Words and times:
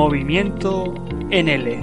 Movimiento 0.00 0.94
NL. 1.28 1.82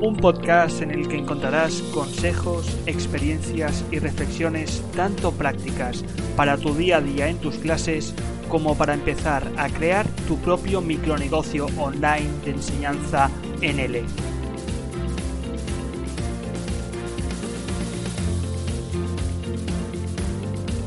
Un 0.00 0.16
podcast 0.16 0.82
en 0.82 0.90
el 0.90 1.06
que 1.06 1.16
encontrarás 1.16 1.80
consejos, 1.94 2.76
experiencias 2.86 3.84
y 3.92 4.00
reflexiones 4.00 4.82
tanto 4.96 5.30
prácticas 5.30 6.04
para 6.34 6.56
tu 6.56 6.74
día 6.74 6.96
a 6.96 7.00
día 7.00 7.28
en 7.28 7.38
tus 7.38 7.54
clases 7.58 8.16
como 8.48 8.76
para 8.76 8.94
empezar 8.94 9.44
a 9.56 9.68
crear 9.68 10.08
tu 10.26 10.38
propio 10.38 10.80
micronegocio 10.80 11.66
online 11.78 12.28
de 12.44 12.50
enseñanza 12.50 13.30
NL. 13.62 14.02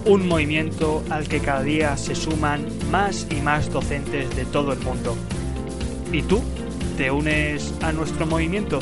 un 0.05 0.27
movimiento 0.27 1.03
al 1.11 1.27
que 1.27 1.39
cada 1.39 1.61
día 1.61 1.95
se 1.95 2.15
suman 2.15 2.65
más 2.89 3.27
y 3.29 3.41
más 3.41 3.71
docentes 3.71 4.35
de 4.35 4.45
todo 4.45 4.73
el 4.73 4.79
mundo. 4.79 5.15
¿Y 6.11 6.21
tú? 6.23 6.41
¿Te 6.97 7.11
unes 7.11 7.73
a 7.81 7.91
nuestro 7.91 8.25
movimiento? 8.25 8.79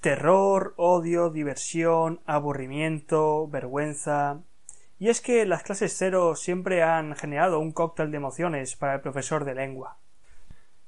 Terror, 0.00 0.72
odio, 0.78 1.28
diversión, 1.28 2.22
aburrimiento, 2.24 3.46
vergüenza, 3.48 4.42
y 5.00 5.08
es 5.08 5.22
que 5.22 5.46
las 5.46 5.62
clases 5.62 5.96
cero 5.96 6.36
siempre 6.36 6.82
han 6.82 7.16
generado 7.16 7.58
un 7.58 7.72
cóctel 7.72 8.10
de 8.10 8.18
emociones 8.18 8.76
para 8.76 8.94
el 8.94 9.00
profesor 9.00 9.46
de 9.46 9.54
lengua. 9.54 9.96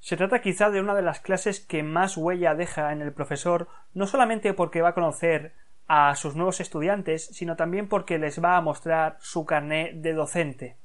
Se 0.00 0.18
trata 0.18 0.42
quizá 0.42 0.68
de 0.68 0.80
una 0.80 0.94
de 0.94 1.00
las 1.00 1.20
clases 1.20 1.60
que 1.60 1.82
más 1.82 2.18
huella 2.18 2.54
deja 2.54 2.92
en 2.92 3.00
el 3.00 3.14
profesor, 3.14 3.68
no 3.94 4.06
solamente 4.06 4.52
porque 4.52 4.82
va 4.82 4.90
a 4.90 4.94
conocer 4.94 5.54
a 5.88 6.14
sus 6.14 6.36
nuevos 6.36 6.60
estudiantes, 6.60 7.24
sino 7.24 7.56
también 7.56 7.88
porque 7.88 8.18
les 8.18 8.44
va 8.44 8.58
a 8.58 8.60
mostrar 8.60 9.16
su 9.20 9.46
carné 9.46 9.92
de 9.94 10.12
docente. 10.12 10.76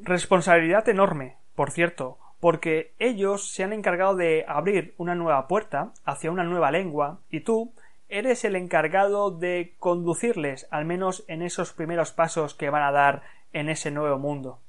Responsabilidad 0.00 0.88
enorme, 0.88 1.36
por 1.54 1.70
cierto, 1.70 2.18
porque 2.40 2.94
ellos 2.98 3.52
se 3.52 3.64
han 3.64 3.74
encargado 3.74 4.16
de 4.16 4.46
abrir 4.48 4.94
una 4.96 5.14
nueva 5.14 5.46
puerta 5.46 5.92
hacia 6.06 6.30
una 6.30 6.44
nueva 6.44 6.70
lengua, 6.70 7.20
y 7.28 7.40
tú, 7.40 7.74
eres 8.08 8.44
el 8.44 8.56
encargado 8.56 9.30
de 9.30 9.74
conducirles, 9.78 10.66
al 10.70 10.84
menos 10.84 11.24
en 11.28 11.42
esos 11.42 11.72
primeros 11.72 12.12
pasos 12.12 12.54
que 12.54 12.70
van 12.70 12.82
a 12.82 12.92
dar 12.92 13.22
en 13.52 13.68
ese 13.68 13.90
nuevo 13.90 14.18
mundo. 14.18 14.60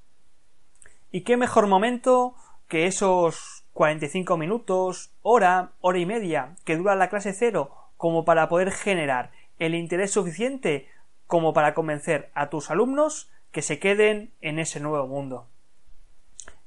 ¿Y 1.12 1.22
qué 1.22 1.38
mejor 1.38 1.68
momento 1.68 2.36
que 2.68 2.86
esos 2.86 3.64
45 3.74 4.38
minutos, 4.38 5.12
hora, 5.22 5.72
hora 5.82 6.00
y 6.00 6.06
media 6.06 6.56
que 6.66 6.76
dura 6.76 6.96
la 6.96 7.10
clase 7.10 7.34
cero 7.34 7.72
como 7.96 8.26
para 8.26 8.50
poder 8.50 8.72
generar 8.72 9.32
el 9.60 9.76
interés 9.76 10.12
suficiente 10.12 10.90
como 11.26 11.54
para 11.54 11.74
convencer 11.74 12.30
a 12.34 12.50
tus 12.50 12.72
alumnos 12.72 13.30
que 13.52 13.62
se 13.62 13.80
queden 13.80 14.32
en 14.42 14.60
ese 14.60 14.80
nuevo 14.80 15.08
mundo. 15.08 15.48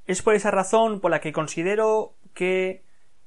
Es 0.05 0.21
por 0.21 0.35
esa 0.35 0.51
razón 0.51 0.99
por 0.99 1.11
la 1.11 1.21
que 1.21 1.33
considero 1.33 2.13
que 2.33 2.83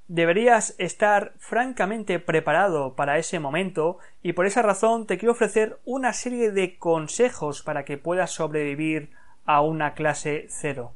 Deberías 0.07 0.75
estar 0.79 1.33
francamente 1.39 2.19
preparado 2.19 2.95
para 2.95 3.19
ese 3.19 3.41
momento 3.41 3.99
y 4.23 4.35
por 4.35 4.45
esa 4.45 4.61
razón 4.61 5.07
te 5.07 5.17
quiero 5.17 5.33
ofrecer 5.33 5.79
una 5.85 6.13
serie 6.13 6.51
de 6.51 6.79
consejos 6.79 7.63
para 7.63 7.85
que 7.85 7.97
puedas 7.97 8.31
sobrevivir 8.31 9.13
a 9.47 9.63
una 9.63 9.95
clase 9.95 10.47
cero. 10.51 10.93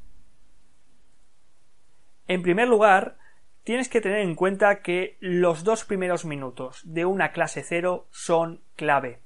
En 2.26 2.42
primer 2.42 2.68
lugar, 2.68 3.16
tienes 3.64 3.88
que 3.88 4.02
tener 4.02 4.18
en 4.18 4.34
cuenta 4.34 4.82
que 4.82 5.16
los 5.20 5.64
dos 5.64 5.84
primeros 5.84 6.26
minutos 6.26 6.82
de 6.84 7.06
una 7.06 7.32
clase 7.32 7.62
cero 7.62 8.08
son 8.10 8.60
clave. 8.76 9.20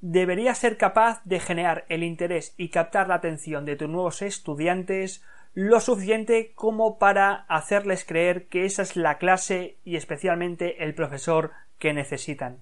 Deberías 0.00 0.56
ser 0.56 0.78
capaz 0.78 1.20
de 1.24 1.40
generar 1.40 1.84
el 1.88 2.02
interés 2.02 2.54
y 2.56 2.70
captar 2.70 3.08
la 3.08 3.16
atención 3.16 3.66
de 3.66 3.76
tus 3.76 3.88
nuevos 3.88 4.22
estudiantes 4.22 5.22
lo 5.60 5.80
suficiente 5.80 6.52
como 6.54 7.00
para 7.00 7.44
hacerles 7.48 8.04
creer 8.04 8.46
que 8.46 8.64
esa 8.64 8.82
es 8.82 8.94
la 8.94 9.18
clase 9.18 9.76
y 9.84 9.96
especialmente 9.96 10.84
el 10.84 10.94
profesor 10.94 11.50
que 11.80 11.92
necesitan. 11.92 12.60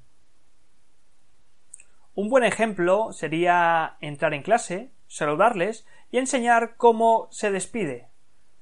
Un 2.15 2.31
buen 2.31 2.43
ejemplo 2.43 3.13
sería 3.13 3.99
entrar 4.01 4.33
en 4.33 4.41
clase, 4.41 4.93
saludarles 5.09 5.87
y 6.11 6.17
enseñar 6.17 6.77
cómo 6.79 7.29
se 7.31 7.51
despide. 7.51 8.09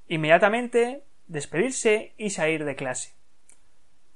Inmediatamente 0.09 1.05
despedirse 1.29 2.15
y 2.19 2.31
salir 2.31 2.65
de 2.65 2.75
clase. 2.75 3.15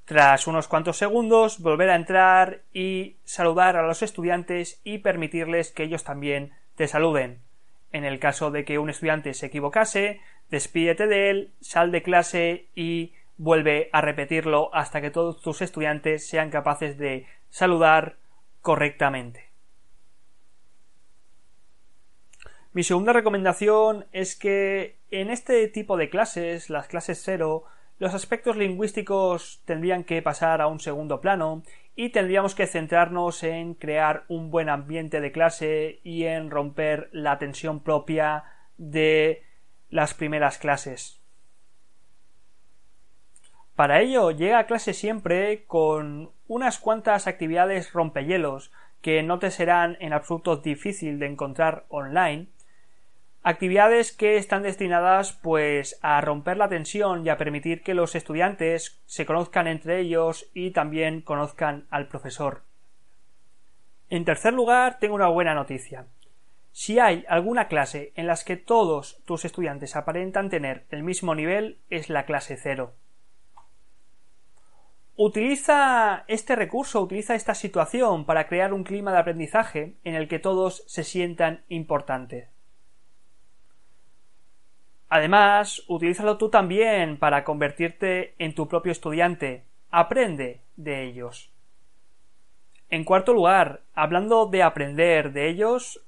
Tras 0.05 0.49
unos 0.49 0.67
cuantos 0.67 0.97
segundos 0.97 1.61
volver 1.61 1.91
a 1.91 1.95
entrar 1.95 2.63
y 2.73 3.19
saludar 3.23 3.77
a 3.77 3.87
los 3.87 4.03
estudiantes 4.03 4.81
y 4.83 4.99
permitirles 4.99 5.71
que 5.71 5.85
ellos 5.85 6.03
también 6.03 6.55
te 6.75 6.89
saluden. 6.89 7.47
En 7.93 8.05
el 8.05 8.19
caso 8.19 8.51
de 8.51 8.65
que 8.65 8.79
un 8.79 8.91
estudiante 8.91 9.35
se 9.35 9.47
equivocase, 9.47 10.21
despídete 10.51 11.07
de 11.07 11.31
él, 11.31 11.53
sal 11.61 11.91
de 11.91 12.03
clase 12.03 12.67
y 12.75 13.15
vuelve 13.37 13.89
a 13.93 14.01
repetirlo 14.01 14.75
hasta 14.75 15.01
que 15.01 15.11
todos 15.11 15.41
tus 15.41 15.63
estudiantes 15.63 16.29
sean 16.29 16.51
capaces 16.51 16.99
de 16.99 17.27
saludar 17.49 18.17
correctamente. 18.61 19.49
Mi 22.73 22.83
segunda 22.83 23.13
recomendación 23.13 24.07
es 24.13 24.37
que 24.37 24.99
en 25.11 25.31
este 25.31 25.67
tipo 25.69 25.97
de 25.97 26.11
clases, 26.11 26.69
las 26.69 26.87
clases 26.87 27.23
cero, 27.25 27.65
los 27.99 28.15
aspectos 28.15 28.57
lingüísticos 28.57 29.63
tendrían 29.65 30.05
que 30.05 30.23
pasar 30.23 30.61
a 30.61 30.67
un 30.67 30.79
segundo 30.79 31.21
plano 31.21 31.63
y 32.01 32.11
tendríamos 32.11 32.55
que 32.55 32.69
centrarnos 32.69 33.43
en 33.43 33.75
crear 33.75 34.25
un 34.29 34.53
buen 34.53 34.69
ambiente 34.69 35.21
de 35.21 35.33
clase 35.33 35.99
y 36.05 36.27
en 36.27 36.49
romper 36.49 37.09
la 37.11 37.39
tensión 37.39 37.81
propia 37.81 38.45
de 38.77 39.43
las 39.91 40.15
primeras 40.15 40.59
clases. 40.59 41.21
Para 43.75 44.01
ello 44.01 44.31
llega 44.31 44.61
a 44.61 44.67
clase 44.67 44.95
siempre 44.95 45.65
con 45.65 46.31
unas 46.47 46.79
cuantas 46.79 47.27
actividades 47.27 47.93
rompehielos 47.93 48.71
que 49.03 49.25
no 49.25 49.41
te 49.41 49.51
serán 49.51 49.97
en 49.99 50.13
absoluto 50.13 50.59
difícil 50.59 51.19
de 51.19 51.27
encontrar 51.27 51.85
online 51.89 52.47
Actividades 53.43 54.13
que 54.13 54.37
están 54.37 54.63
destinadas 54.63 55.33
pues 55.33 55.99
a 56.03 56.21
romper 56.21 56.57
la 56.57 56.69
tensión 56.69 57.25
y 57.25 57.29
a 57.29 57.39
permitir 57.39 57.83
que 57.83 57.95
los 57.95 58.15
estudiantes 58.15 59.01
se 59.07 59.27
conozcan 59.27 59.67
entre 59.67 60.01
ellos 60.01 60.51
y 60.55 60.73
también 60.73 61.23
conozcan 61.23 61.87
al 61.91 62.09
profesor. 62.09 62.63
En 64.11 64.25
tercer 64.25 64.53
lugar, 64.53 64.99
tengo 64.99 65.15
una 65.15 65.29
buena 65.29 65.55
noticia. 65.55 66.07
Si 66.73 66.99
hay 66.99 67.25
alguna 67.29 67.69
clase 67.69 68.13
en 68.17 68.27
las 68.27 68.45
que 68.45 68.57
todos 68.57 69.21
tus 69.25 69.45
estudiantes 69.45 69.97
aparentan 69.97 70.51
tener 70.51 70.85
el 70.91 71.03
mismo 71.03 71.35
nivel, 71.35 71.79
es 71.91 72.09
la 72.09 72.25
clase 72.25 72.57
cero. 72.57 72.95
Utiliza 75.17 76.25
este 76.29 76.55
recurso, 76.55 77.03
utiliza 77.03 77.35
esta 77.35 77.55
situación 77.55 78.25
para 78.25 78.47
crear 78.47 78.73
un 78.73 78.85
clima 78.85 79.11
de 79.13 79.19
aprendizaje 79.19 79.97
en 80.05 80.15
el 80.15 80.29
que 80.29 80.39
todos 80.39 80.85
se 80.87 81.03
sientan 81.03 81.65
importantes. 81.69 82.49
Además, 85.09 85.83
utilízalo 85.89 86.37
tú 86.37 86.51
también 86.51 87.17
para 87.17 87.45
convertirte 87.45 88.35
en 88.39 88.55
tu 88.55 88.69
propio 88.69 88.93
estudiante. 88.93 89.65
Aprende 89.91 90.61
de 90.77 91.05
ellos. 91.05 91.51
En 92.91 93.05
cuarto 93.05 93.33
lugar, 93.33 93.83
hablando 93.95 94.47
de 94.47 94.63
aprender 94.63 95.33
de 95.33 95.49
ellos, 95.49 96.03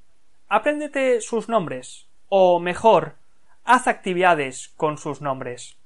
apréndete 0.48 1.20
sus 1.20 1.48
nombres. 1.48 2.08
O 2.28 2.60
mejor, 2.60 3.16
haz 3.64 3.86
actividades 3.86 4.68
con 4.76 4.98
sus 4.98 5.20
nombres. 5.20 5.76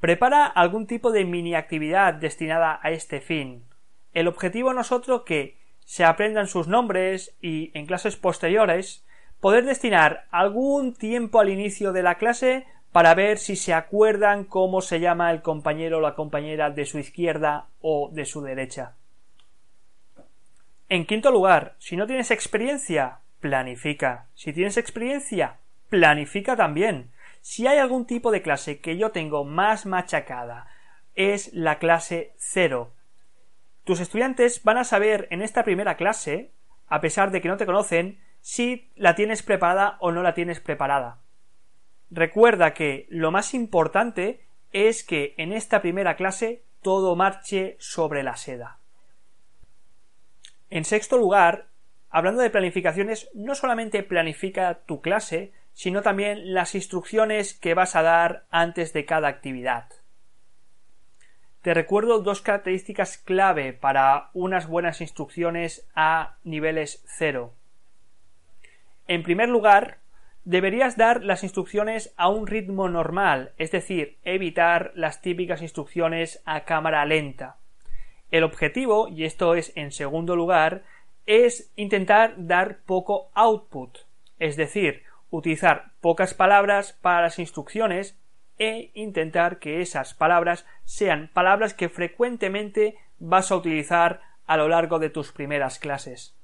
Prepara 0.00 0.46
algún 0.46 0.86
tipo 0.86 1.10
de 1.10 1.24
mini 1.24 1.54
actividad 1.54 2.14
destinada 2.14 2.78
a 2.82 2.90
este 2.90 3.20
fin. 3.20 3.64
El 4.12 4.28
objetivo 4.28 4.72
no 4.72 4.82
es 4.82 4.92
otro 4.92 5.24
que 5.24 5.58
se 5.84 6.04
aprendan 6.04 6.46
sus 6.46 6.68
nombres 6.68 7.34
y 7.40 7.70
en 7.76 7.86
clases 7.86 8.16
posteriores 8.16 9.04
poder 9.40 9.64
destinar 9.64 10.26
algún 10.30 10.94
tiempo 10.94 11.40
al 11.40 11.48
inicio 11.48 11.92
de 11.92 12.02
la 12.02 12.16
clase 12.16 12.66
para 12.92 13.14
ver 13.14 13.38
si 13.38 13.56
se 13.56 13.74
acuerdan 13.74 14.44
cómo 14.44 14.80
se 14.80 15.00
llama 15.00 15.30
el 15.30 15.42
compañero 15.42 15.98
o 15.98 16.00
la 16.00 16.14
compañera 16.14 16.70
de 16.70 16.86
su 16.86 16.98
izquierda 16.98 17.66
o 17.80 18.10
de 18.12 18.24
su 18.24 18.42
derecha. 18.42 18.94
En 20.88 21.04
quinto 21.04 21.30
lugar, 21.30 21.74
si 21.78 21.96
no 21.96 22.06
tienes 22.06 22.30
experiencia, 22.30 23.18
planifica. 23.40 24.26
Si 24.34 24.52
tienes 24.52 24.78
experiencia, 24.78 25.58
planifica 25.90 26.56
también. 26.56 27.10
Si 27.42 27.66
hay 27.66 27.78
algún 27.78 28.06
tipo 28.06 28.30
de 28.30 28.42
clase 28.42 28.80
que 28.80 28.96
yo 28.96 29.10
tengo 29.10 29.44
más 29.44 29.84
machacada, 29.84 30.68
es 31.14 31.52
la 31.52 31.78
clase 31.78 32.32
cero. 32.38 32.92
Tus 33.84 34.00
estudiantes 34.00 34.62
van 34.64 34.78
a 34.78 34.84
saber 34.84 35.28
en 35.30 35.42
esta 35.42 35.62
primera 35.62 35.96
clase, 35.96 36.52
a 36.88 37.00
pesar 37.00 37.30
de 37.30 37.40
que 37.40 37.48
no 37.48 37.56
te 37.56 37.66
conocen, 37.66 38.18
si 38.48 38.90
la 38.96 39.14
tienes 39.14 39.42
preparada 39.42 39.98
o 40.00 40.10
no 40.10 40.22
la 40.22 40.32
tienes 40.32 40.58
preparada. 40.58 41.18
Recuerda 42.10 42.72
que 42.72 43.06
lo 43.10 43.30
más 43.30 43.52
importante 43.52 44.40
es 44.72 45.04
que 45.04 45.34
en 45.36 45.52
esta 45.52 45.82
primera 45.82 46.16
clase 46.16 46.62
todo 46.80 47.14
marche 47.14 47.76
sobre 47.78 48.22
la 48.22 48.36
seda. 48.38 48.78
En 50.70 50.86
sexto 50.86 51.18
lugar, 51.18 51.66
hablando 52.08 52.40
de 52.40 52.48
planificaciones, 52.48 53.28
no 53.34 53.54
solamente 53.54 54.02
planifica 54.02 54.78
tu 54.86 55.02
clase, 55.02 55.52
sino 55.74 56.00
también 56.00 56.54
las 56.54 56.74
instrucciones 56.74 57.52
que 57.52 57.74
vas 57.74 57.96
a 57.96 58.02
dar 58.02 58.46
antes 58.48 58.94
de 58.94 59.04
cada 59.04 59.28
actividad. 59.28 59.90
Te 61.60 61.74
recuerdo 61.74 62.20
dos 62.20 62.40
características 62.40 63.18
clave 63.18 63.74
para 63.74 64.30
unas 64.32 64.66
buenas 64.66 65.02
instrucciones 65.02 65.86
a 65.94 66.38
niveles 66.44 67.04
cero. 67.06 67.57
En 69.08 69.22
primer 69.22 69.48
lugar, 69.48 69.98
deberías 70.44 70.98
dar 70.98 71.24
las 71.24 71.42
instrucciones 71.42 72.12
a 72.18 72.28
un 72.28 72.46
ritmo 72.46 72.88
normal, 72.90 73.52
es 73.56 73.70
decir, 73.70 74.18
evitar 74.22 74.92
las 74.94 75.22
típicas 75.22 75.62
instrucciones 75.62 76.42
a 76.44 76.64
cámara 76.64 77.04
lenta. 77.06 77.56
El 78.30 78.44
objetivo, 78.44 79.08
y 79.08 79.24
esto 79.24 79.54
es 79.54 79.72
en 79.76 79.92
segundo 79.92 80.36
lugar, 80.36 80.82
es 81.24 81.72
intentar 81.76 82.34
dar 82.36 82.80
poco 82.84 83.30
output, 83.34 83.98
es 84.38 84.56
decir, 84.56 85.02
utilizar 85.30 85.92
pocas 86.02 86.34
palabras 86.34 86.92
para 86.92 87.22
las 87.22 87.38
instrucciones 87.38 88.18
e 88.58 88.90
intentar 88.92 89.58
que 89.58 89.80
esas 89.80 90.12
palabras 90.12 90.66
sean 90.84 91.30
palabras 91.32 91.72
que 91.72 91.88
frecuentemente 91.88 92.96
vas 93.18 93.50
a 93.50 93.56
utilizar 93.56 94.20
a 94.46 94.56
lo 94.58 94.68
largo 94.68 94.98
de 94.98 95.10
tus 95.10 95.32
primeras 95.32 95.78
clases. 95.78 96.37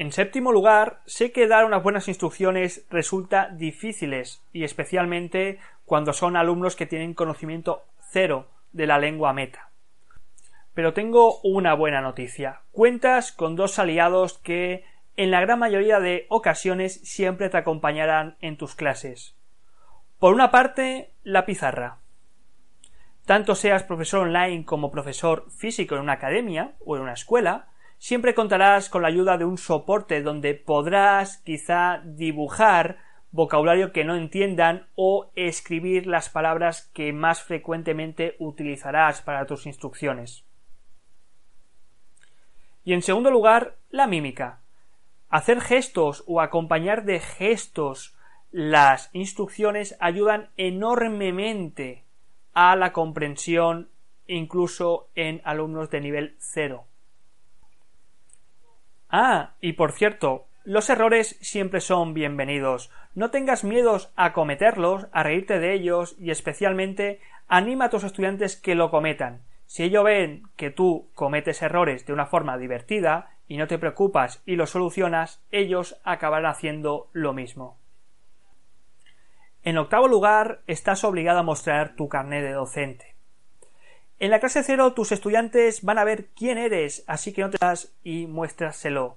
En 0.00 0.12
séptimo 0.12 0.50
lugar, 0.50 1.02
sé 1.04 1.30
que 1.30 1.46
dar 1.46 1.66
unas 1.66 1.82
buenas 1.82 2.08
instrucciones 2.08 2.86
resulta 2.88 3.50
difíciles 3.50 4.42
y 4.50 4.64
especialmente 4.64 5.58
cuando 5.84 6.14
son 6.14 6.36
alumnos 6.36 6.74
que 6.74 6.86
tienen 6.86 7.12
conocimiento 7.12 7.84
cero 8.08 8.48
de 8.72 8.86
la 8.86 8.98
lengua 8.98 9.34
meta. 9.34 9.68
Pero 10.72 10.94
tengo 10.94 11.42
una 11.42 11.74
buena 11.74 12.00
noticia. 12.00 12.62
Cuentas 12.72 13.30
con 13.30 13.56
dos 13.56 13.78
aliados 13.78 14.38
que 14.38 14.86
en 15.16 15.30
la 15.30 15.42
gran 15.42 15.58
mayoría 15.58 16.00
de 16.00 16.24
ocasiones 16.30 17.02
siempre 17.02 17.50
te 17.50 17.58
acompañarán 17.58 18.38
en 18.40 18.56
tus 18.56 18.74
clases. 18.74 19.36
Por 20.18 20.32
una 20.32 20.50
parte, 20.50 21.10
la 21.24 21.44
pizarra. 21.44 21.98
Tanto 23.26 23.54
seas 23.54 23.82
profesor 23.82 24.20
online 24.22 24.64
como 24.64 24.90
profesor 24.90 25.50
físico 25.50 25.96
en 25.96 26.00
una 26.00 26.14
academia 26.14 26.72
o 26.86 26.96
en 26.96 27.02
una 27.02 27.12
escuela, 27.12 27.66
siempre 28.00 28.34
contarás 28.34 28.88
con 28.88 29.02
la 29.02 29.08
ayuda 29.08 29.36
de 29.36 29.44
un 29.44 29.58
soporte 29.58 30.22
donde 30.22 30.54
podrás 30.54 31.36
quizá 31.44 32.02
dibujar 32.04 32.98
vocabulario 33.30 33.92
que 33.92 34.04
no 34.04 34.16
entiendan 34.16 34.88
o 34.96 35.30
escribir 35.36 36.06
las 36.06 36.30
palabras 36.30 36.90
que 36.94 37.12
más 37.12 37.42
frecuentemente 37.42 38.36
utilizarás 38.38 39.20
para 39.20 39.46
tus 39.46 39.66
instrucciones. 39.66 40.44
Y 42.84 42.94
en 42.94 43.02
segundo 43.02 43.30
lugar, 43.30 43.76
la 43.90 44.06
mímica. 44.06 44.62
Hacer 45.28 45.60
gestos 45.60 46.24
o 46.26 46.40
acompañar 46.40 47.04
de 47.04 47.20
gestos 47.20 48.16
las 48.50 49.10
instrucciones 49.12 49.96
ayudan 50.00 50.48
enormemente 50.56 52.04
a 52.54 52.74
la 52.76 52.92
comprensión 52.92 53.90
incluso 54.26 55.10
en 55.14 55.42
alumnos 55.44 55.90
de 55.90 56.00
nivel 56.00 56.36
cero. 56.38 56.86
Ah, 59.10 59.54
y 59.60 59.72
por 59.72 59.90
cierto, 59.90 60.46
los 60.62 60.88
errores 60.88 61.36
siempre 61.40 61.80
son 61.80 62.14
bienvenidos. 62.14 62.92
No 63.16 63.30
tengas 63.30 63.64
miedos 63.64 64.12
a 64.14 64.32
cometerlos, 64.32 65.08
a 65.10 65.24
reírte 65.24 65.58
de 65.58 65.74
ellos 65.74 66.14
y 66.20 66.30
especialmente 66.30 67.20
anima 67.48 67.86
a 67.86 67.90
tus 67.90 68.04
estudiantes 68.04 68.54
que 68.54 68.76
lo 68.76 68.92
cometan. 68.92 69.42
Si 69.66 69.82
ellos 69.82 70.04
ven 70.04 70.44
que 70.54 70.70
tú 70.70 71.10
cometes 71.14 71.60
errores 71.60 72.06
de 72.06 72.12
una 72.12 72.26
forma 72.26 72.56
divertida 72.56 73.30
y 73.48 73.56
no 73.56 73.66
te 73.66 73.78
preocupas 73.78 74.42
y 74.46 74.54
los 74.54 74.70
solucionas, 74.70 75.42
ellos 75.50 76.00
acabarán 76.04 76.52
haciendo 76.52 77.08
lo 77.12 77.32
mismo. 77.32 77.78
En 79.64 79.76
octavo 79.76 80.06
lugar, 80.06 80.60
estás 80.68 81.02
obligado 81.02 81.40
a 81.40 81.44
mostrar 81.44 81.96
tu 81.96 82.08
carnet 82.08 82.44
de 82.44 82.52
docente. 82.52 83.09
En 84.20 84.30
la 84.30 84.38
clase 84.38 84.62
cero 84.62 84.92
tus 84.92 85.12
estudiantes 85.12 85.82
van 85.82 85.96
a 85.96 86.04
ver 86.04 86.26
quién 86.36 86.58
eres, 86.58 87.04
así 87.06 87.32
que 87.32 87.40
no 87.40 87.48
te 87.48 87.56
das 87.58 87.94
y 88.04 88.26
muéstraselo. 88.26 89.16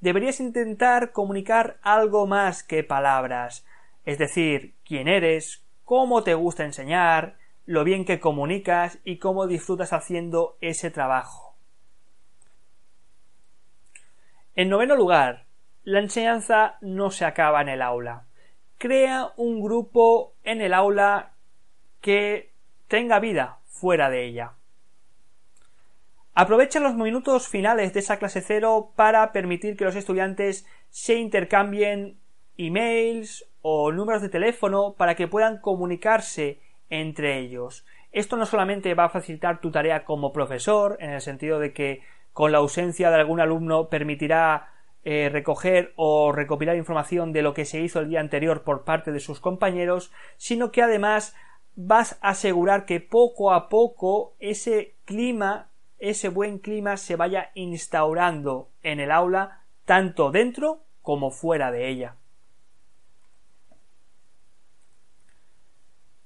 Deberías 0.00 0.40
intentar 0.40 1.12
comunicar 1.12 1.78
algo 1.80 2.26
más 2.26 2.64
que 2.64 2.82
palabras, 2.82 3.64
es 4.04 4.18
decir, 4.18 4.74
quién 4.84 5.06
eres, 5.06 5.64
cómo 5.84 6.24
te 6.24 6.34
gusta 6.34 6.64
enseñar, 6.64 7.36
lo 7.66 7.84
bien 7.84 8.04
que 8.04 8.18
comunicas 8.18 8.98
y 9.04 9.18
cómo 9.18 9.46
disfrutas 9.46 9.92
haciendo 9.92 10.58
ese 10.60 10.90
trabajo. 10.90 11.54
En 14.56 14.68
noveno 14.68 14.96
lugar, 14.96 15.44
la 15.84 16.00
enseñanza 16.00 16.78
no 16.80 17.12
se 17.12 17.24
acaba 17.24 17.62
en 17.62 17.68
el 17.68 17.80
aula. 17.80 18.26
Crea 18.78 19.30
un 19.36 19.62
grupo 19.62 20.34
en 20.42 20.62
el 20.62 20.74
aula 20.74 21.30
que 22.00 22.52
tenga 22.88 23.20
vida, 23.20 23.60
fuera 23.80 24.10
de 24.10 24.24
ella. 24.24 24.54
Aprovecha 26.34 26.80
los 26.80 26.94
minutos 26.94 27.48
finales 27.48 27.94
de 27.94 28.00
esa 28.00 28.18
clase 28.18 28.42
cero 28.42 28.92
para 28.94 29.32
permitir 29.32 29.76
que 29.76 29.84
los 29.84 29.96
estudiantes 29.96 30.66
se 30.90 31.14
intercambien 31.14 32.18
emails 32.58 33.48
o 33.62 33.90
números 33.92 34.22
de 34.22 34.28
teléfono 34.28 34.94
para 34.98 35.14
que 35.14 35.28
puedan 35.28 35.60
comunicarse 35.60 36.60
entre 36.90 37.38
ellos. 37.38 37.86
Esto 38.12 38.36
no 38.36 38.46
solamente 38.46 38.94
va 38.94 39.04
a 39.04 39.10
facilitar 39.10 39.60
tu 39.60 39.70
tarea 39.70 40.04
como 40.04 40.32
profesor, 40.32 40.96
en 41.00 41.10
el 41.10 41.20
sentido 41.20 41.58
de 41.58 41.72
que 41.72 42.02
con 42.32 42.52
la 42.52 42.58
ausencia 42.58 43.10
de 43.10 43.16
algún 43.16 43.40
alumno 43.40 43.88
permitirá 43.88 44.72
eh, 45.04 45.30
recoger 45.30 45.92
o 45.96 46.32
recopilar 46.32 46.76
información 46.76 47.32
de 47.32 47.42
lo 47.42 47.54
que 47.54 47.64
se 47.64 47.80
hizo 47.80 48.00
el 48.00 48.08
día 48.08 48.20
anterior 48.20 48.62
por 48.62 48.84
parte 48.84 49.12
de 49.12 49.20
sus 49.20 49.40
compañeros, 49.40 50.12
sino 50.36 50.70
que 50.70 50.82
además 50.82 51.34
vas 51.76 52.18
a 52.22 52.30
asegurar 52.30 52.86
que 52.86 53.00
poco 53.00 53.52
a 53.52 53.68
poco 53.68 54.34
ese 54.40 54.94
clima, 55.04 55.68
ese 55.98 56.28
buen 56.28 56.58
clima 56.58 56.96
se 56.96 57.16
vaya 57.16 57.50
instaurando 57.54 58.70
en 58.82 58.98
el 58.98 59.12
aula, 59.12 59.60
tanto 59.84 60.30
dentro 60.30 60.80
como 61.02 61.30
fuera 61.30 61.70
de 61.70 61.88
ella. 61.88 62.16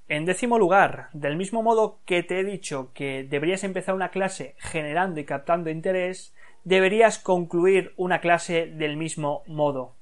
En 0.07 0.25
décimo 0.25 0.57
lugar, 0.57 1.09
del 1.13 1.37
mismo 1.37 1.63
modo 1.63 1.99
que 2.05 2.23
te 2.23 2.39
he 2.39 2.43
dicho 2.43 2.91
que 2.93 3.23
deberías 3.23 3.63
empezar 3.63 3.95
una 3.95 4.09
clase 4.09 4.55
generando 4.57 5.21
y 5.21 5.25
captando 5.25 5.69
interés, 5.69 6.33
deberías 6.63 7.17
concluir 7.17 7.93
una 7.95 8.19
clase 8.19 8.67
del 8.67 8.97
mismo 8.97 9.43
modo. 9.47 9.95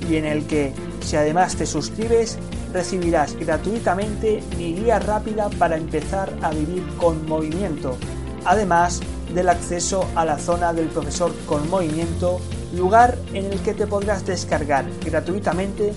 Y 0.09 0.15
en 0.15 0.25
el 0.25 0.47
que, 0.47 0.73
si 1.01 1.17
además 1.17 1.57
te 1.57 1.67
suscribes, 1.67 2.39
recibirás 2.73 3.35
gratuitamente 3.35 4.41
mi 4.57 4.73
guía 4.75 5.01
rápida 5.01 5.51
para 5.59 5.77
empezar 5.77 6.33
a 6.43 6.51
vivir 6.51 6.85
con 6.97 7.27
movimiento, 7.27 7.97
además 8.45 9.01
del 9.35 9.49
acceso 9.49 10.07
a 10.15 10.25
la 10.25 10.39
zona 10.39 10.73
del 10.73 10.87
profesor 10.87 11.33
con 11.47 11.69
movimiento, 11.69 12.39
lugar 12.73 13.19
en 13.35 13.47
el 13.47 13.59
que 13.63 13.75
te 13.75 13.89
podrás 13.89 14.25
descargar 14.25 14.85
gratuitamente 15.05 15.93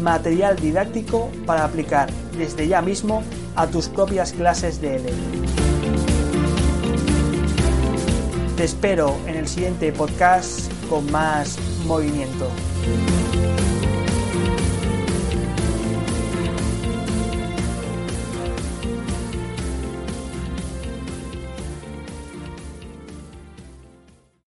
material 0.00 0.56
didáctico 0.56 1.30
para 1.46 1.64
aplicar 1.64 2.10
desde 2.36 2.66
ya 2.66 2.82
mismo 2.82 3.22
a 3.56 3.66
tus 3.66 3.88
propias 3.88 4.32
clases 4.32 4.80
de 4.80 4.96
L. 4.96 5.12
Te 8.56 8.64
espero 8.64 9.16
en 9.26 9.36
el 9.36 9.48
siguiente 9.48 9.92
podcast 9.92 10.70
con 10.88 11.10
más 11.10 11.58
movimiento. 11.86 12.48